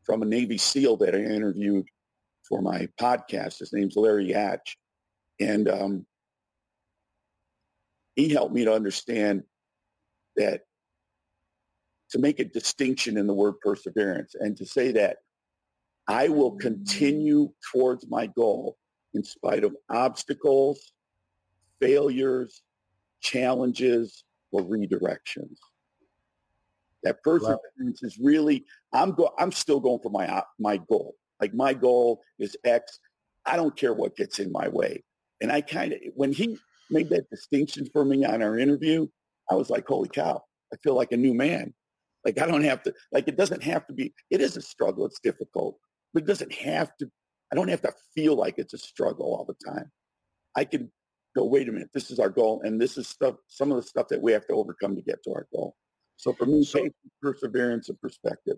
[0.04, 1.86] from a Navy SEAL that I interviewed
[2.48, 3.60] for my podcast.
[3.60, 4.76] His name's Larry Yatch.
[5.40, 6.06] And um,
[8.16, 9.44] he helped me to understand
[10.36, 10.62] that
[12.12, 15.18] to make a distinction in the word perseverance and to say that
[16.08, 18.78] I will continue towards my goal
[19.14, 20.94] in spite of obstacles,
[21.82, 22.62] failures,
[23.22, 25.58] challenges, or redirections.
[27.04, 31.16] That perseverance is really, I'm go, I'm still going for my my goal.
[31.40, 33.00] Like my goal is X.
[33.46, 35.04] I don't care what gets in my way.
[35.42, 36.58] And I kind of, when he
[36.90, 39.08] made that distinction for me on our interview,
[39.50, 40.44] I was like, holy cow,
[40.74, 41.74] I feel like a new man.
[42.26, 45.06] Like I don't have to, like it doesn't have to be, it is a struggle.
[45.06, 45.78] It's difficult.
[46.14, 47.10] But it doesn't have to,
[47.52, 49.92] I don't have to feel like it's a struggle all the time.
[50.56, 50.92] I can
[51.36, 52.62] go, wait a minute, this is our goal.
[52.64, 55.24] And this is stuff, some of the stuff that we have to overcome to get
[55.24, 55.76] to our goal.
[56.18, 56.88] So for me, so,
[57.22, 58.58] perseverance and perspective.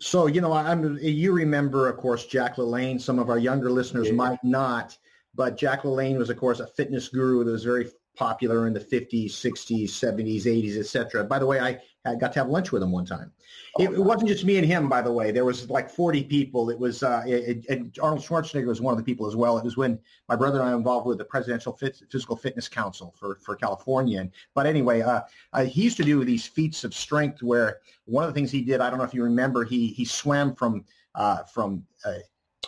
[0.00, 3.00] So, you know, I'm, you remember, of course, Jack LaLanne.
[3.00, 4.14] Some of our younger listeners yeah.
[4.14, 4.96] might not,
[5.34, 8.80] but Jack LaLanne was, of course, a fitness guru that was very popular in the
[8.80, 11.24] 50s, 60s, 70s, 80s, etc.
[11.24, 13.30] By the way, I, I got to have lunch with him one time.
[13.78, 15.30] Oh, it, it, wasn't just me and him, by the way.
[15.30, 16.70] There was like 40 people.
[16.70, 19.58] It was uh, it, it, Arnold Schwarzenegger was one of the people as well.
[19.58, 19.98] It was when
[20.28, 23.54] my brother and I were involved with the Presidential Fit, Physical Fitness Council for, for
[23.54, 24.20] California.
[24.20, 28.24] And, but anyway, uh, uh, he used to do these feats of strength where one
[28.24, 30.84] of the things he did, I don't know if you remember, he he swam from
[31.14, 32.14] uh, from uh,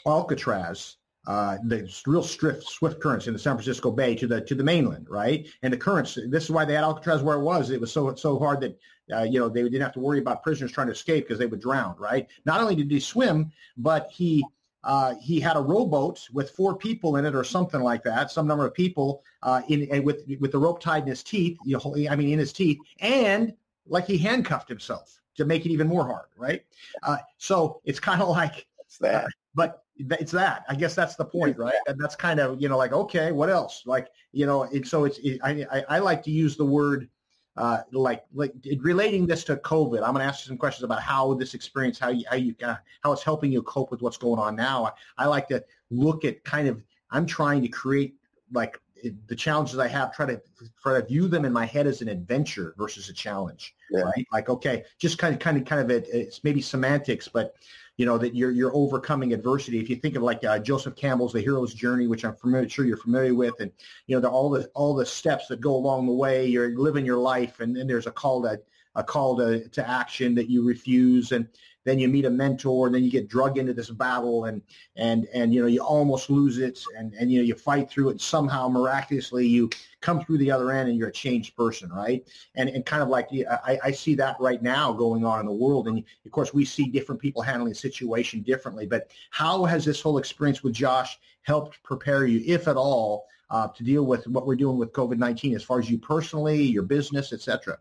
[0.06, 0.96] Alcatraz
[1.28, 4.64] uh, the real swift, swift currents in the San Francisco Bay to the to the
[4.64, 5.46] mainland, right?
[5.62, 6.18] And the currents.
[6.28, 7.68] This is why they had Alcatraz where it was.
[7.68, 8.78] It was so so hard that
[9.14, 11.44] uh, you know they didn't have to worry about prisoners trying to escape because they
[11.44, 12.26] would drown, right?
[12.46, 14.42] Not only did he swim, but he
[14.84, 18.46] uh, he had a rowboat with four people in it or something like that, some
[18.46, 21.58] number of people uh, in with with the rope tied in his teeth.
[21.62, 23.52] You know, I mean, in his teeth, and
[23.86, 26.64] like he handcuffed himself to make it even more hard, right?
[27.02, 28.66] Uh, so it's kind of like,
[29.04, 30.64] uh, but it's that.
[30.68, 31.74] I guess that's the point, right?
[31.86, 33.82] And that's kind of you know like okay, what else?
[33.86, 37.08] Like you know, it, so it's it, I, I, I like to use the word
[37.56, 39.96] uh, like like relating this to COVID.
[39.96, 42.54] I'm going to ask you some questions about how this experience, how you how you
[42.62, 44.86] uh, how it's helping you cope with what's going on now.
[44.86, 48.14] I, I like to look at kind of I'm trying to create
[48.52, 48.80] like
[49.26, 50.40] the challenges I have, try to
[50.82, 54.02] try to view them in my head as an adventure versus a challenge, yeah.
[54.02, 54.26] right?
[54.32, 57.54] Like, okay, just kind of, kind of, kind of, it, it's maybe semantics, but
[57.98, 59.80] you know that you're you're overcoming adversity.
[59.80, 62.86] If you think of like uh, Joseph Campbell's The Hero's Journey, which I'm familiar, sure
[62.86, 63.70] you're familiar with, and
[64.06, 66.46] you know the, all the all the steps that go along the way.
[66.46, 68.60] You're living your life, and then there's a call to
[68.94, 71.48] a call to, to action that you refuse, and
[71.88, 74.60] then you meet a mentor, and then you get drug into this battle, and
[74.96, 78.10] and and you know you almost lose it, and and you know you fight through
[78.10, 78.20] it.
[78.20, 79.70] Somehow, miraculously, you
[80.00, 82.28] come through the other end, and you're a changed person, right?
[82.56, 85.52] And and kind of like I, I see that right now going on in the
[85.52, 88.86] world, and of course we see different people handling the situation differently.
[88.86, 93.26] But how has this whole experience with Josh helped prepare you, if at all?
[93.50, 96.82] Uh, to deal with what we're doing with COVID-19 as far as you personally, your
[96.82, 97.78] business, et cetera?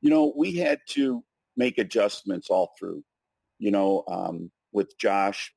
[0.00, 1.22] You know, we had to
[1.54, 3.04] make adjustments all through
[3.60, 5.54] you know, um, with Josh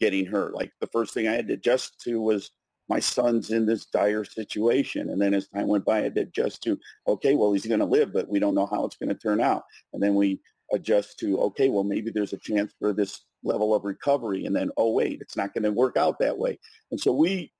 [0.00, 0.54] getting hurt.
[0.54, 2.50] Like the first thing I had to adjust to was
[2.88, 5.10] my son's in this dire situation.
[5.10, 7.80] And then as time went by, I had to adjust to, okay, well, he's going
[7.80, 9.64] to live, but we don't know how it's going to turn out.
[9.92, 10.40] And then we
[10.72, 14.44] adjust to, okay, well, maybe there's a chance for this level of recovery.
[14.44, 16.58] And then, oh, wait, it's not going to work out that way.
[16.90, 17.52] And so we,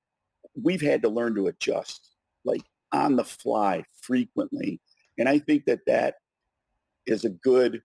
[0.61, 2.11] we've had to learn to adjust
[2.43, 4.79] like on the fly frequently.
[5.17, 6.15] And I think that that
[7.07, 7.81] is a good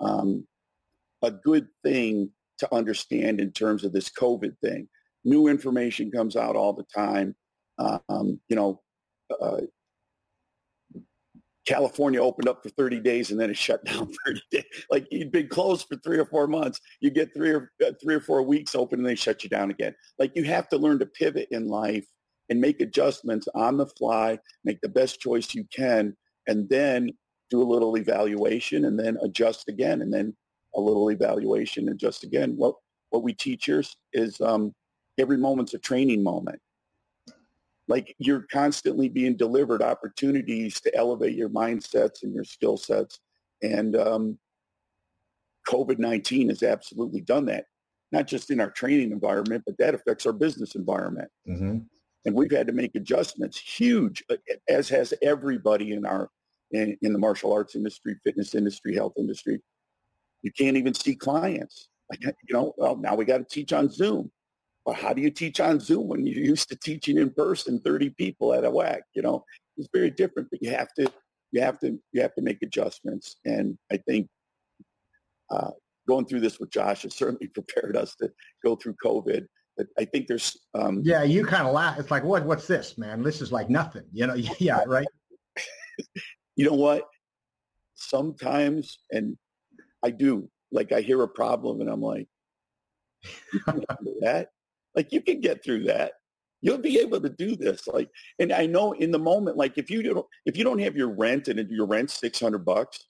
[0.00, 0.46] um,
[1.22, 4.88] a good thing to understand in terms of this COVID thing.
[5.24, 7.34] New information comes out all the time.
[7.78, 8.80] Um, you know,
[9.40, 9.60] uh,
[11.66, 14.64] California opened up for 30 days and then it shut down 30 days.
[14.90, 16.80] Like you'd been closed for three or four months.
[17.00, 19.70] You get three or uh, three or four weeks open and they shut you down
[19.70, 19.94] again.
[20.18, 22.06] Like you have to learn to pivot in life
[22.48, 27.10] and make adjustments on the fly, make the best choice you can, and then
[27.50, 30.34] do a little evaluation and then adjust again and then
[30.74, 31.88] a little evaluation.
[31.88, 32.74] And just again, what,
[33.10, 34.74] what we teach here is um,
[35.18, 36.60] every moment's a training moment.
[37.88, 43.18] Like you're constantly being delivered opportunities to elevate your mindsets and your skill sets.
[43.62, 44.38] And um,
[45.66, 47.64] COVID-19 has absolutely done that,
[48.12, 51.30] not just in our training environment, but that affects our business environment.
[51.48, 51.78] Mm-hmm.
[52.26, 54.22] And we've had to make adjustments, huge,
[54.68, 56.28] as has everybody in our
[56.72, 59.60] in, in the martial arts industry, fitness industry, health industry.
[60.42, 61.88] You can't even see clients.
[62.10, 64.30] Like, you know, well, now we got to teach on Zoom.
[64.86, 68.10] But how do you teach on Zoom when you're used to teaching in person, 30
[68.10, 69.02] people at a whack?
[69.14, 69.44] You know,
[69.76, 71.12] it's very different, but you have to,
[71.52, 73.36] you have to, you have to make adjustments.
[73.44, 74.28] And I think
[75.50, 75.72] uh,
[76.08, 78.32] going through this with Josh has certainly prepared us to
[78.64, 79.46] go through COVID.
[79.76, 81.98] But I think there's, um, yeah, you kind of laugh.
[81.98, 83.22] It's like, what, what's this, man?
[83.22, 84.34] This is like nothing, you know?
[84.58, 85.06] Yeah, right.
[86.56, 87.04] you know what?
[87.94, 89.36] Sometimes, and
[90.04, 90.48] I do.
[90.70, 92.28] Like I hear a problem and I'm like,
[94.20, 94.48] that.
[94.94, 96.12] Like you can get through that.
[96.60, 97.86] You'll be able to do this.
[97.86, 100.96] Like, and I know in the moment, like if you don't, if you don't have
[100.96, 103.04] your rent and your rent's 600 bucks,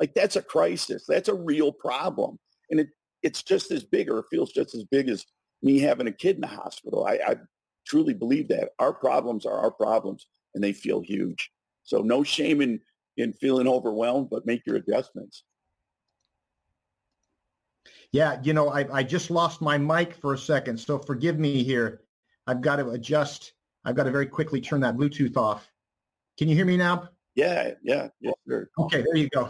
[0.00, 1.04] like that's a crisis.
[1.06, 2.38] That's a real problem.
[2.70, 2.88] And it,
[3.22, 5.24] it's just as big or it feels just as big as
[5.62, 7.06] me having a kid in the hospital.
[7.06, 7.36] I, I
[7.86, 11.50] truly believe that our problems are our problems and they feel huge.
[11.84, 12.80] So no shame in,
[13.16, 15.44] in feeling overwhelmed, but make your adjustments.
[18.16, 21.62] Yeah, you know, I, I just lost my mic for a second, so forgive me
[21.62, 22.00] here.
[22.46, 23.52] I've got to adjust.
[23.84, 25.70] I've got to very quickly turn that Bluetooth off.
[26.38, 27.10] Can you hear me now?
[27.34, 28.30] Yeah, yeah, yeah.
[28.48, 28.70] Sure.
[28.78, 29.46] Okay, there you go.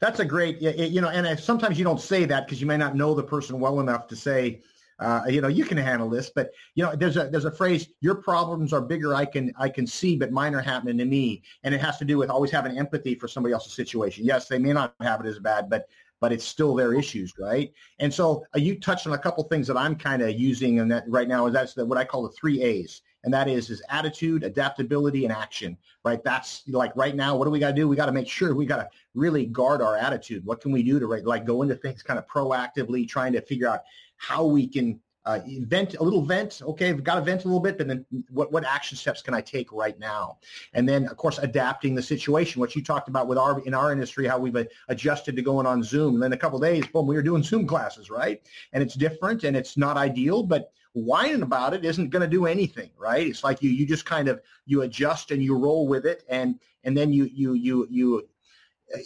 [0.00, 2.96] That's a great, you know, and sometimes you don't say that because you may not
[2.96, 4.62] know the person well enough to say,
[5.00, 6.30] uh, you know, you can handle this.
[6.34, 9.14] But you know, there's a there's a phrase: your problems are bigger.
[9.14, 12.06] I can I can see, but mine are happening to me, and it has to
[12.06, 14.24] do with always having empathy for somebody else's situation.
[14.24, 15.88] Yes, they may not have it as bad, but
[16.20, 17.72] but it's still their issues, right?
[17.98, 20.90] And so uh, you touched on a couple things that I'm kind of using and
[20.90, 23.02] that right now is that's the, what I call the three A's.
[23.24, 26.22] And that is, is attitude, adaptability, and action, right?
[26.22, 27.88] That's like right now, what do we got to do?
[27.88, 30.44] We got to make sure we got to really guard our attitude.
[30.46, 33.68] What can we do to like go into things kind of proactively, trying to figure
[33.68, 33.82] out
[34.16, 36.62] how we can uh, vent a little vent.
[36.62, 39.34] Okay, I've got to vent a little bit, but then what, what action steps can
[39.34, 40.38] I take right now?
[40.72, 43.92] And then, of course, adapting the situation, what you talked about with our in our
[43.92, 44.56] industry, how we've
[44.88, 46.14] adjusted to going on Zoom.
[46.14, 48.40] And then a couple days, boom, we were doing Zoom classes, right?
[48.72, 52.46] And it's different and it's not ideal, but whining about it isn't going to do
[52.46, 53.26] anything, right?
[53.26, 56.58] It's like you you just kind of you adjust and you roll with it, and
[56.84, 58.28] and then you you you you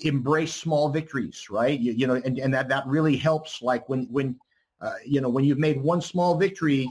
[0.04, 1.80] embrace small victories, right?
[1.80, 3.60] You, you know, and, and that that really helps.
[3.60, 4.38] Like when when
[4.82, 6.88] uh, you know, when you've made one small victory,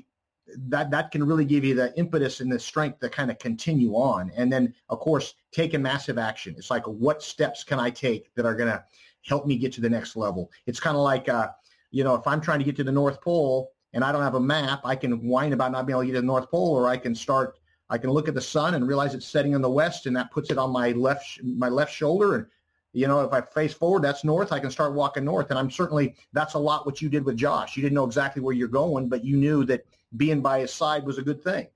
[0.58, 3.94] that that can really give you the impetus and the strength to kind of continue
[3.94, 4.32] on.
[4.36, 6.56] And then, of course, take a massive action.
[6.58, 8.84] It's like, what steps can I take that are going to
[9.26, 10.52] help me get to the next level?
[10.66, 11.50] It's kind of like, uh,
[11.92, 14.36] you know, if I'm trying to get to the North Pole and I don't have
[14.36, 16.74] a map, I can whine about not being able to get to the North Pole,
[16.76, 17.58] or I can start
[17.90, 20.32] I can look at the sun and realize it's setting in the west, and that
[20.32, 22.36] puts it on my left my left shoulder.
[22.36, 22.46] And
[22.94, 24.52] you know, if I face forward, that's north.
[24.52, 25.50] I can start walking north.
[25.50, 27.76] And I'm certainly that's a lot what you did with Josh.
[27.76, 29.86] You didn't know exactly where you're going, but you knew that
[30.18, 31.68] being by his side was a good thing.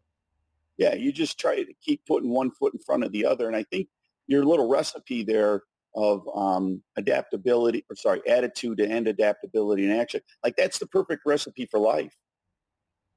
[0.77, 3.55] Yeah, you just try to keep putting one foot in front of the other, and
[3.55, 3.87] I think
[4.27, 5.63] your little recipe there
[5.95, 11.65] of um, adaptability, or sorry, attitude and adaptability and action, like that's the perfect recipe
[11.71, 12.17] for life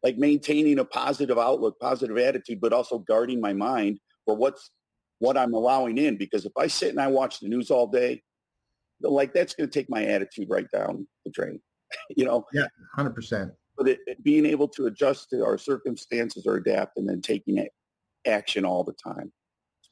[0.02, 4.70] like maintaining a positive outlook, positive attitude, but also guarding my mind for what's
[5.18, 6.16] what I'm allowing in.
[6.16, 8.22] Because if I sit and I watch the news all day,
[9.00, 11.60] like that's going to take my attitude right down the drain.
[12.16, 12.44] you know?
[12.52, 13.52] Yeah, hundred percent.
[13.76, 17.58] But it, it, being able to adjust to our circumstances or adapt, and then taking
[17.58, 17.70] it,
[18.26, 19.32] action all the time.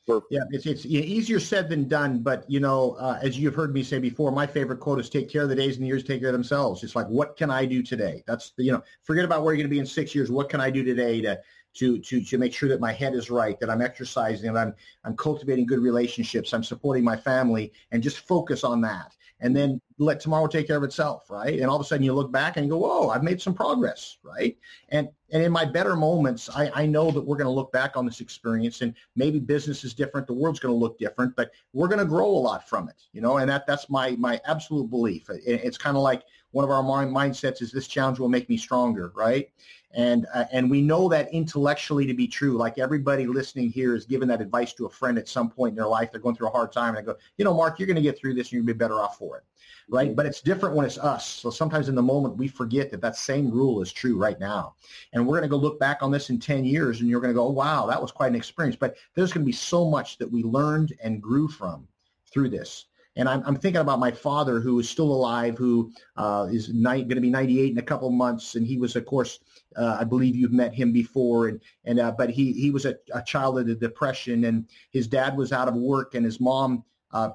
[0.06, 0.32] Perfect.
[0.32, 2.20] Yeah, it's, it's easier said than done.
[2.20, 5.28] But, you know, uh, as you've heard me say before, my favorite quote is take
[5.28, 6.84] care of the days and the years take care of themselves.
[6.84, 8.22] It's like, what can I do today?
[8.26, 10.30] That's, the, you know, forget about where you're going to be in six years.
[10.30, 11.40] What can I do today to,
[11.78, 14.74] to, to, to make sure that my head is right, that I'm exercising, that I'm,
[15.04, 19.14] I'm cultivating good relationships, I'm supporting my family, and just focus on that.
[19.40, 21.58] And then let tomorrow take care of itself, right?
[21.58, 24.18] And all of a sudden you look back and go, whoa, I've made some progress,
[24.22, 24.56] right?
[24.90, 27.96] And and in my better moments, I, I know that we're going to look back
[27.96, 31.50] on this experience and maybe business is different, the world's going to look different, but
[31.72, 34.40] we're going to grow a lot from it, you know, and that that's my my
[34.44, 35.28] absolute belief.
[35.30, 36.22] It, it's kind of like
[36.56, 39.50] one of our mind, mindsets is this challenge will make me stronger, right?
[39.92, 42.56] And uh, and we know that intellectually to be true.
[42.56, 45.76] Like everybody listening here is giving that advice to a friend at some point in
[45.76, 46.10] their life.
[46.10, 48.02] They're going through a hard time, and I go, you know, Mark, you're going to
[48.02, 49.44] get through this, and to be better off for it,
[49.88, 50.08] right?
[50.08, 50.14] Mm-hmm.
[50.16, 51.26] But it's different when it's us.
[51.26, 54.74] So sometimes in the moment we forget that that same rule is true right now,
[55.12, 57.32] and we're going to go look back on this in ten years, and you're going
[57.32, 58.76] to go, wow, that was quite an experience.
[58.76, 61.86] But there's going to be so much that we learned and grew from
[62.32, 62.86] through this.
[63.16, 67.08] And I'm, I'm thinking about my father, who is still alive, who uh, is going
[67.08, 69.40] to be 98 in a couple months, and he was, of course,
[69.76, 72.96] uh, I believe you've met him before, and and uh, but he he was a,
[73.14, 76.84] a, child of the depression, and his dad was out of work, and his mom
[77.12, 77.30] uh,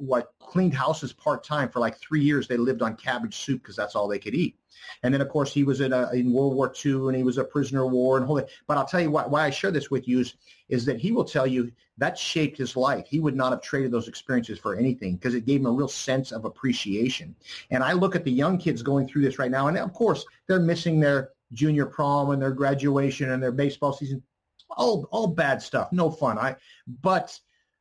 [0.00, 2.48] what cleaned houses part time for like three years.
[2.48, 4.56] They lived on cabbage soup because that's all they could eat.
[5.02, 7.38] And then, of course, he was in, a, in World War II and he was
[7.38, 8.42] a prisoner of war and whole.
[8.66, 10.34] But I'll tell you why, why I share this with you is,
[10.68, 13.06] is that he will tell you that shaped his life.
[13.08, 15.88] He would not have traded those experiences for anything because it gave him a real
[15.88, 17.34] sense of appreciation.
[17.70, 20.24] And I look at the young kids going through this right now, and of course,
[20.46, 24.22] they're missing their junior prom and their graduation and their baseball season.
[24.76, 25.90] All, all bad stuff.
[25.92, 26.38] No fun.
[26.38, 26.54] I,
[27.02, 27.38] but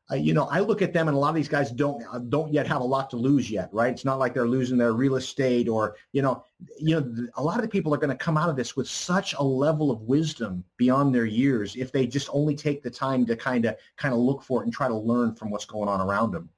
[0.09, 2.19] uh, you know, I look at them, and a lot of these guys don't uh,
[2.19, 3.91] don't yet have a lot to lose yet, right?
[3.91, 6.45] It's not like they're losing their real estate, or you know,
[6.79, 8.87] you know, a lot of the people are going to come out of this with
[8.87, 13.25] such a level of wisdom beyond their years if they just only take the time
[13.25, 15.89] to kind of kind of look for it and try to learn from what's going
[15.89, 16.49] on around them.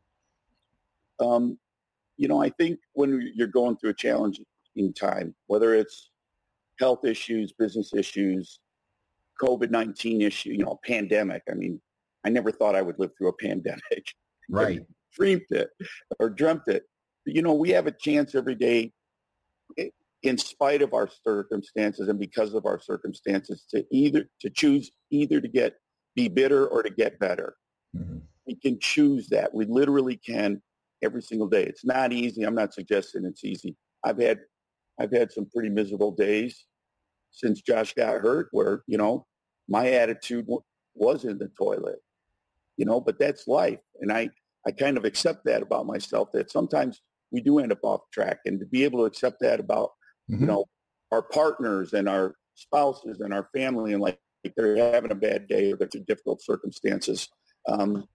[1.19, 1.57] Um,
[2.17, 4.45] you know, I think when you're going through a challenging
[4.95, 6.11] time, whether it's
[6.77, 8.59] health issues, business issues,
[9.41, 11.41] COVID nineteen issue, you know, pandemic.
[11.49, 11.81] I mean
[12.25, 13.81] I never thought I would live through a pandemic.
[14.51, 14.81] Right.
[15.15, 15.69] dreamed it
[16.19, 16.81] or dreamt it.
[17.23, 18.91] But, you know, we have a chance every day
[20.23, 25.39] in spite of our circumstances and because of our circumstances to either to choose either
[25.39, 25.75] to get
[26.15, 27.55] be bitter or to get better.
[27.95, 28.17] Mm-hmm.
[28.47, 29.53] We can choose that.
[29.53, 30.61] We literally can
[31.03, 31.63] every single day.
[31.63, 32.43] It's not easy.
[32.43, 33.75] I'm not suggesting it's easy.
[34.03, 34.39] I've had
[34.99, 36.65] I've had some pretty miserable days
[37.31, 39.25] since Josh got hurt where, you know,
[39.69, 40.47] my attitude
[40.95, 41.99] was in the toilet
[42.79, 43.81] you know, but that's life.
[43.99, 44.29] And I,
[44.65, 48.39] I kind of accept that about myself that sometimes we do end up off track
[48.45, 49.91] and to be able to accept that about,
[50.31, 50.41] mm-hmm.
[50.41, 50.65] you know,
[51.11, 54.17] our partners and our spouses and our family and like
[54.55, 57.27] they're having a bad day or they're through difficult circumstances.
[57.67, 58.05] Um,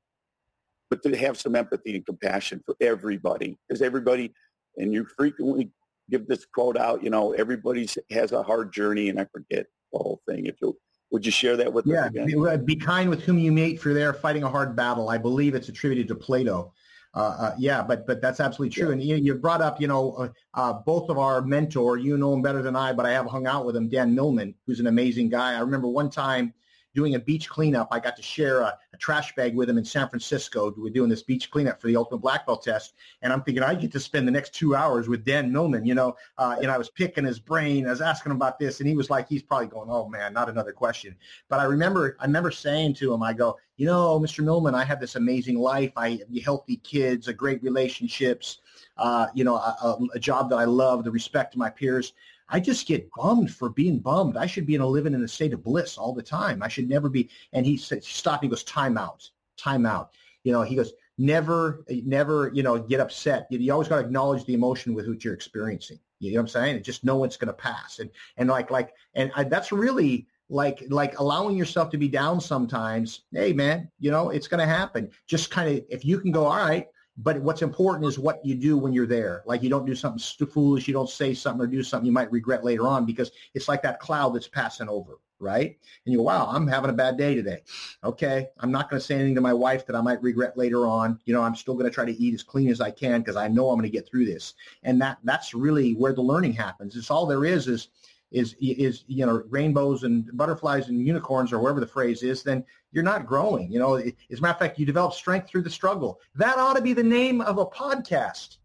[0.89, 4.33] but to have some empathy and compassion for everybody because everybody,
[4.79, 5.73] and you frequently
[6.11, 9.99] give this quote out, you know, everybody has a hard journey and I forget the
[9.99, 10.47] whole thing.
[10.47, 10.75] If you
[11.15, 12.13] would you share that with yeah, us?
[12.13, 15.11] Yeah, be kind with whom you meet, for they're fighting a hard battle.
[15.11, 16.73] I believe it's attributed to Plato.
[17.15, 18.89] Uh, uh, yeah, but but that's absolutely true.
[18.89, 18.95] Yeah.
[18.95, 21.99] And you, you, brought up, you know, uh, uh, both of our mentor.
[21.99, 24.57] You know him better than I, but I have hung out with him, Dan Millman,
[24.67, 25.55] who's an amazing guy.
[25.55, 26.53] I remember one time
[26.95, 27.89] doing a beach cleanup.
[27.91, 30.73] I got to share a, a, trash bag with him in San Francisco.
[30.77, 33.75] We're doing this beach cleanup for the Ultimate Black Belt Test, and I'm thinking I
[33.75, 35.85] get to spend the next two hours with Dan Millman.
[35.85, 37.87] You know, uh, and I was picking his brain.
[37.87, 40.33] I was asking him about this, and he was like, he's probably going, "Oh man,
[40.33, 41.17] not another question."
[41.49, 44.45] But I remember, I remember saying to him, I go, "You know, Mr.
[44.45, 45.93] Millman, I have this amazing life.
[45.97, 48.59] I have healthy kids, a great relationships."
[48.97, 52.13] Uh, you know, a, a, job that I love, the respect of my peers.
[52.49, 54.37] I just get bummed for being bummed.
[54.37, 56.63] I should be in a living in a state of bliss all the time.
[56.63, 57.31] I should never be.
[57.53, 58.43] And he said, stop.
[58.43, 60.11] He goes, time out, time out.
[60.43, 63.47] You know, he goes, never, never, you know, get upset.
[63.51, 65.99] You, you always got to acknowledge the emotion with which you're experiencing.
[66.21, 66.77] You know what I'm saying?
[66.77, 67.99] And just know it's going to pass.
[67.99, 72.41] And, and like, like, and I, that's really like like allowing yourself to be down
[72.41, 73.23] sometimes.
[73.33, 75.11] Hey, man, you know it's going to happen.
[75.27, 76.87] Just kind of if you can go, all right.
[77.17, 79.43] But what's important is what you do when you're there.
[79.47, 80.89] Like you don't do something foolish.
[80.89, 83.83] You don't say something or do something you might regret later on because it's like
[83.83, 85.77] that cloud that's passing over right?
[86.05, 87.63] And you go, wow, I'm having a bad day today.
[88.03, 90.87] Okay, I'm not going to say anything to my wife that I might regret later
[90.87, 91.21] on.
[91.25, 93.37] You know, I'm still going to try to eat as clean as I can because
[93.37, 94.55] I know I'm going to get through this.
[94.83, 96.97] And that that's really where the learning happens.
[96.97, 97.89] It's all there is is
[98.35, 102.43] is is you know rainbows and butterflies and unicorns or whatever the phrase is.
[102.43, 103.73] Then you're not growing.
[103.73, 106.21] You know, as a matter of fact, you develop strength through the struggle.
[106.35, 108.59] That ought to be the name of a podcast.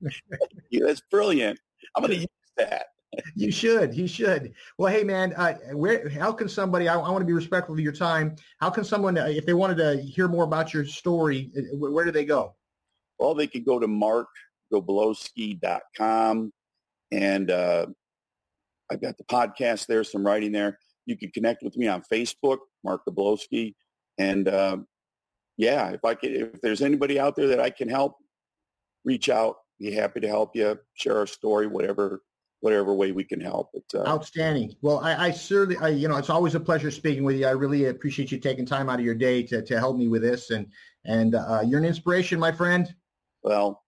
[0.70, 1.58] yeah, that's brilliant.
[1.94, 2.26] I'm going to use
[2.58, 2.88] that
[3.34, 3.94] you should.
[3.94, 4.52] You should.
[4.78, 6.08] Well, hey, man, uh, where?
[6.08, 6.88] How can somebody?
[6.88, 8.36] I, I, want to be respectful of your time.
[8.58, 12.04] How can someone, uh, if they wanted to hear more about your story, uh, where
[12.04, 12.54] do they go?
[13.18, 16.52] Well, they could go to markgoblowsky.com,
[17.12, 17.86] and uh,
[18.90, 20.78] I've got the podcast there, some writing there.
[21.06, 23.74] You can connect with me on Facebook, Mark Goblowsky,
[24.18, 24.78] and uh,
[25.56, 28.16] yeah, if I could, if there's anybody out there that I can help,
[29.04, 29.56] reach out.
[29.78, 32.22] Be happy to help you, share our story, whatever
[32.60, 33.70] whatever way we can help.
[33.74, 34.74] It's, uh, Outstanding.
[34.82, 37.46] Well, I, I certainly, I, you know, it's always a pleasure speaking with you.
[37.46, 40.22] I really appreciate you taking time out of your day to, to help me with
[40.22, 40.50] this.
[40.50, 40.66] And,
[41.04, 42.92] and uh, you're an inspiration, my friend.
[43.42, 43.84] Well,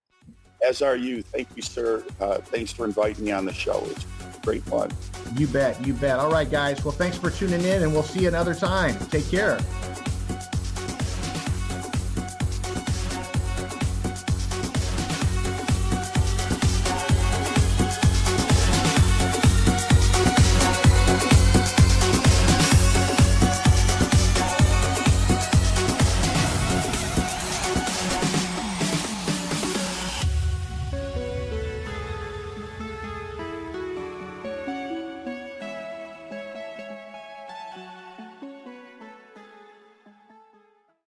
[0.67, 1.23] as are you.
[1.23, 2.05] Thank you, sir.
[2.21, 3.83] Uh, thanks for inviting me on the show.
[3.87, 4.05] It's
[4.49, 4.91] great fun.
[5.37, 5.87] You bet.
[5.87, 6.19] You bet.
[6.19, 6.83] All right, guys.
[6.83, 8.97] Well, thanks for tuning in, and we'll see you another time.
[9.11, 9.59] Take care.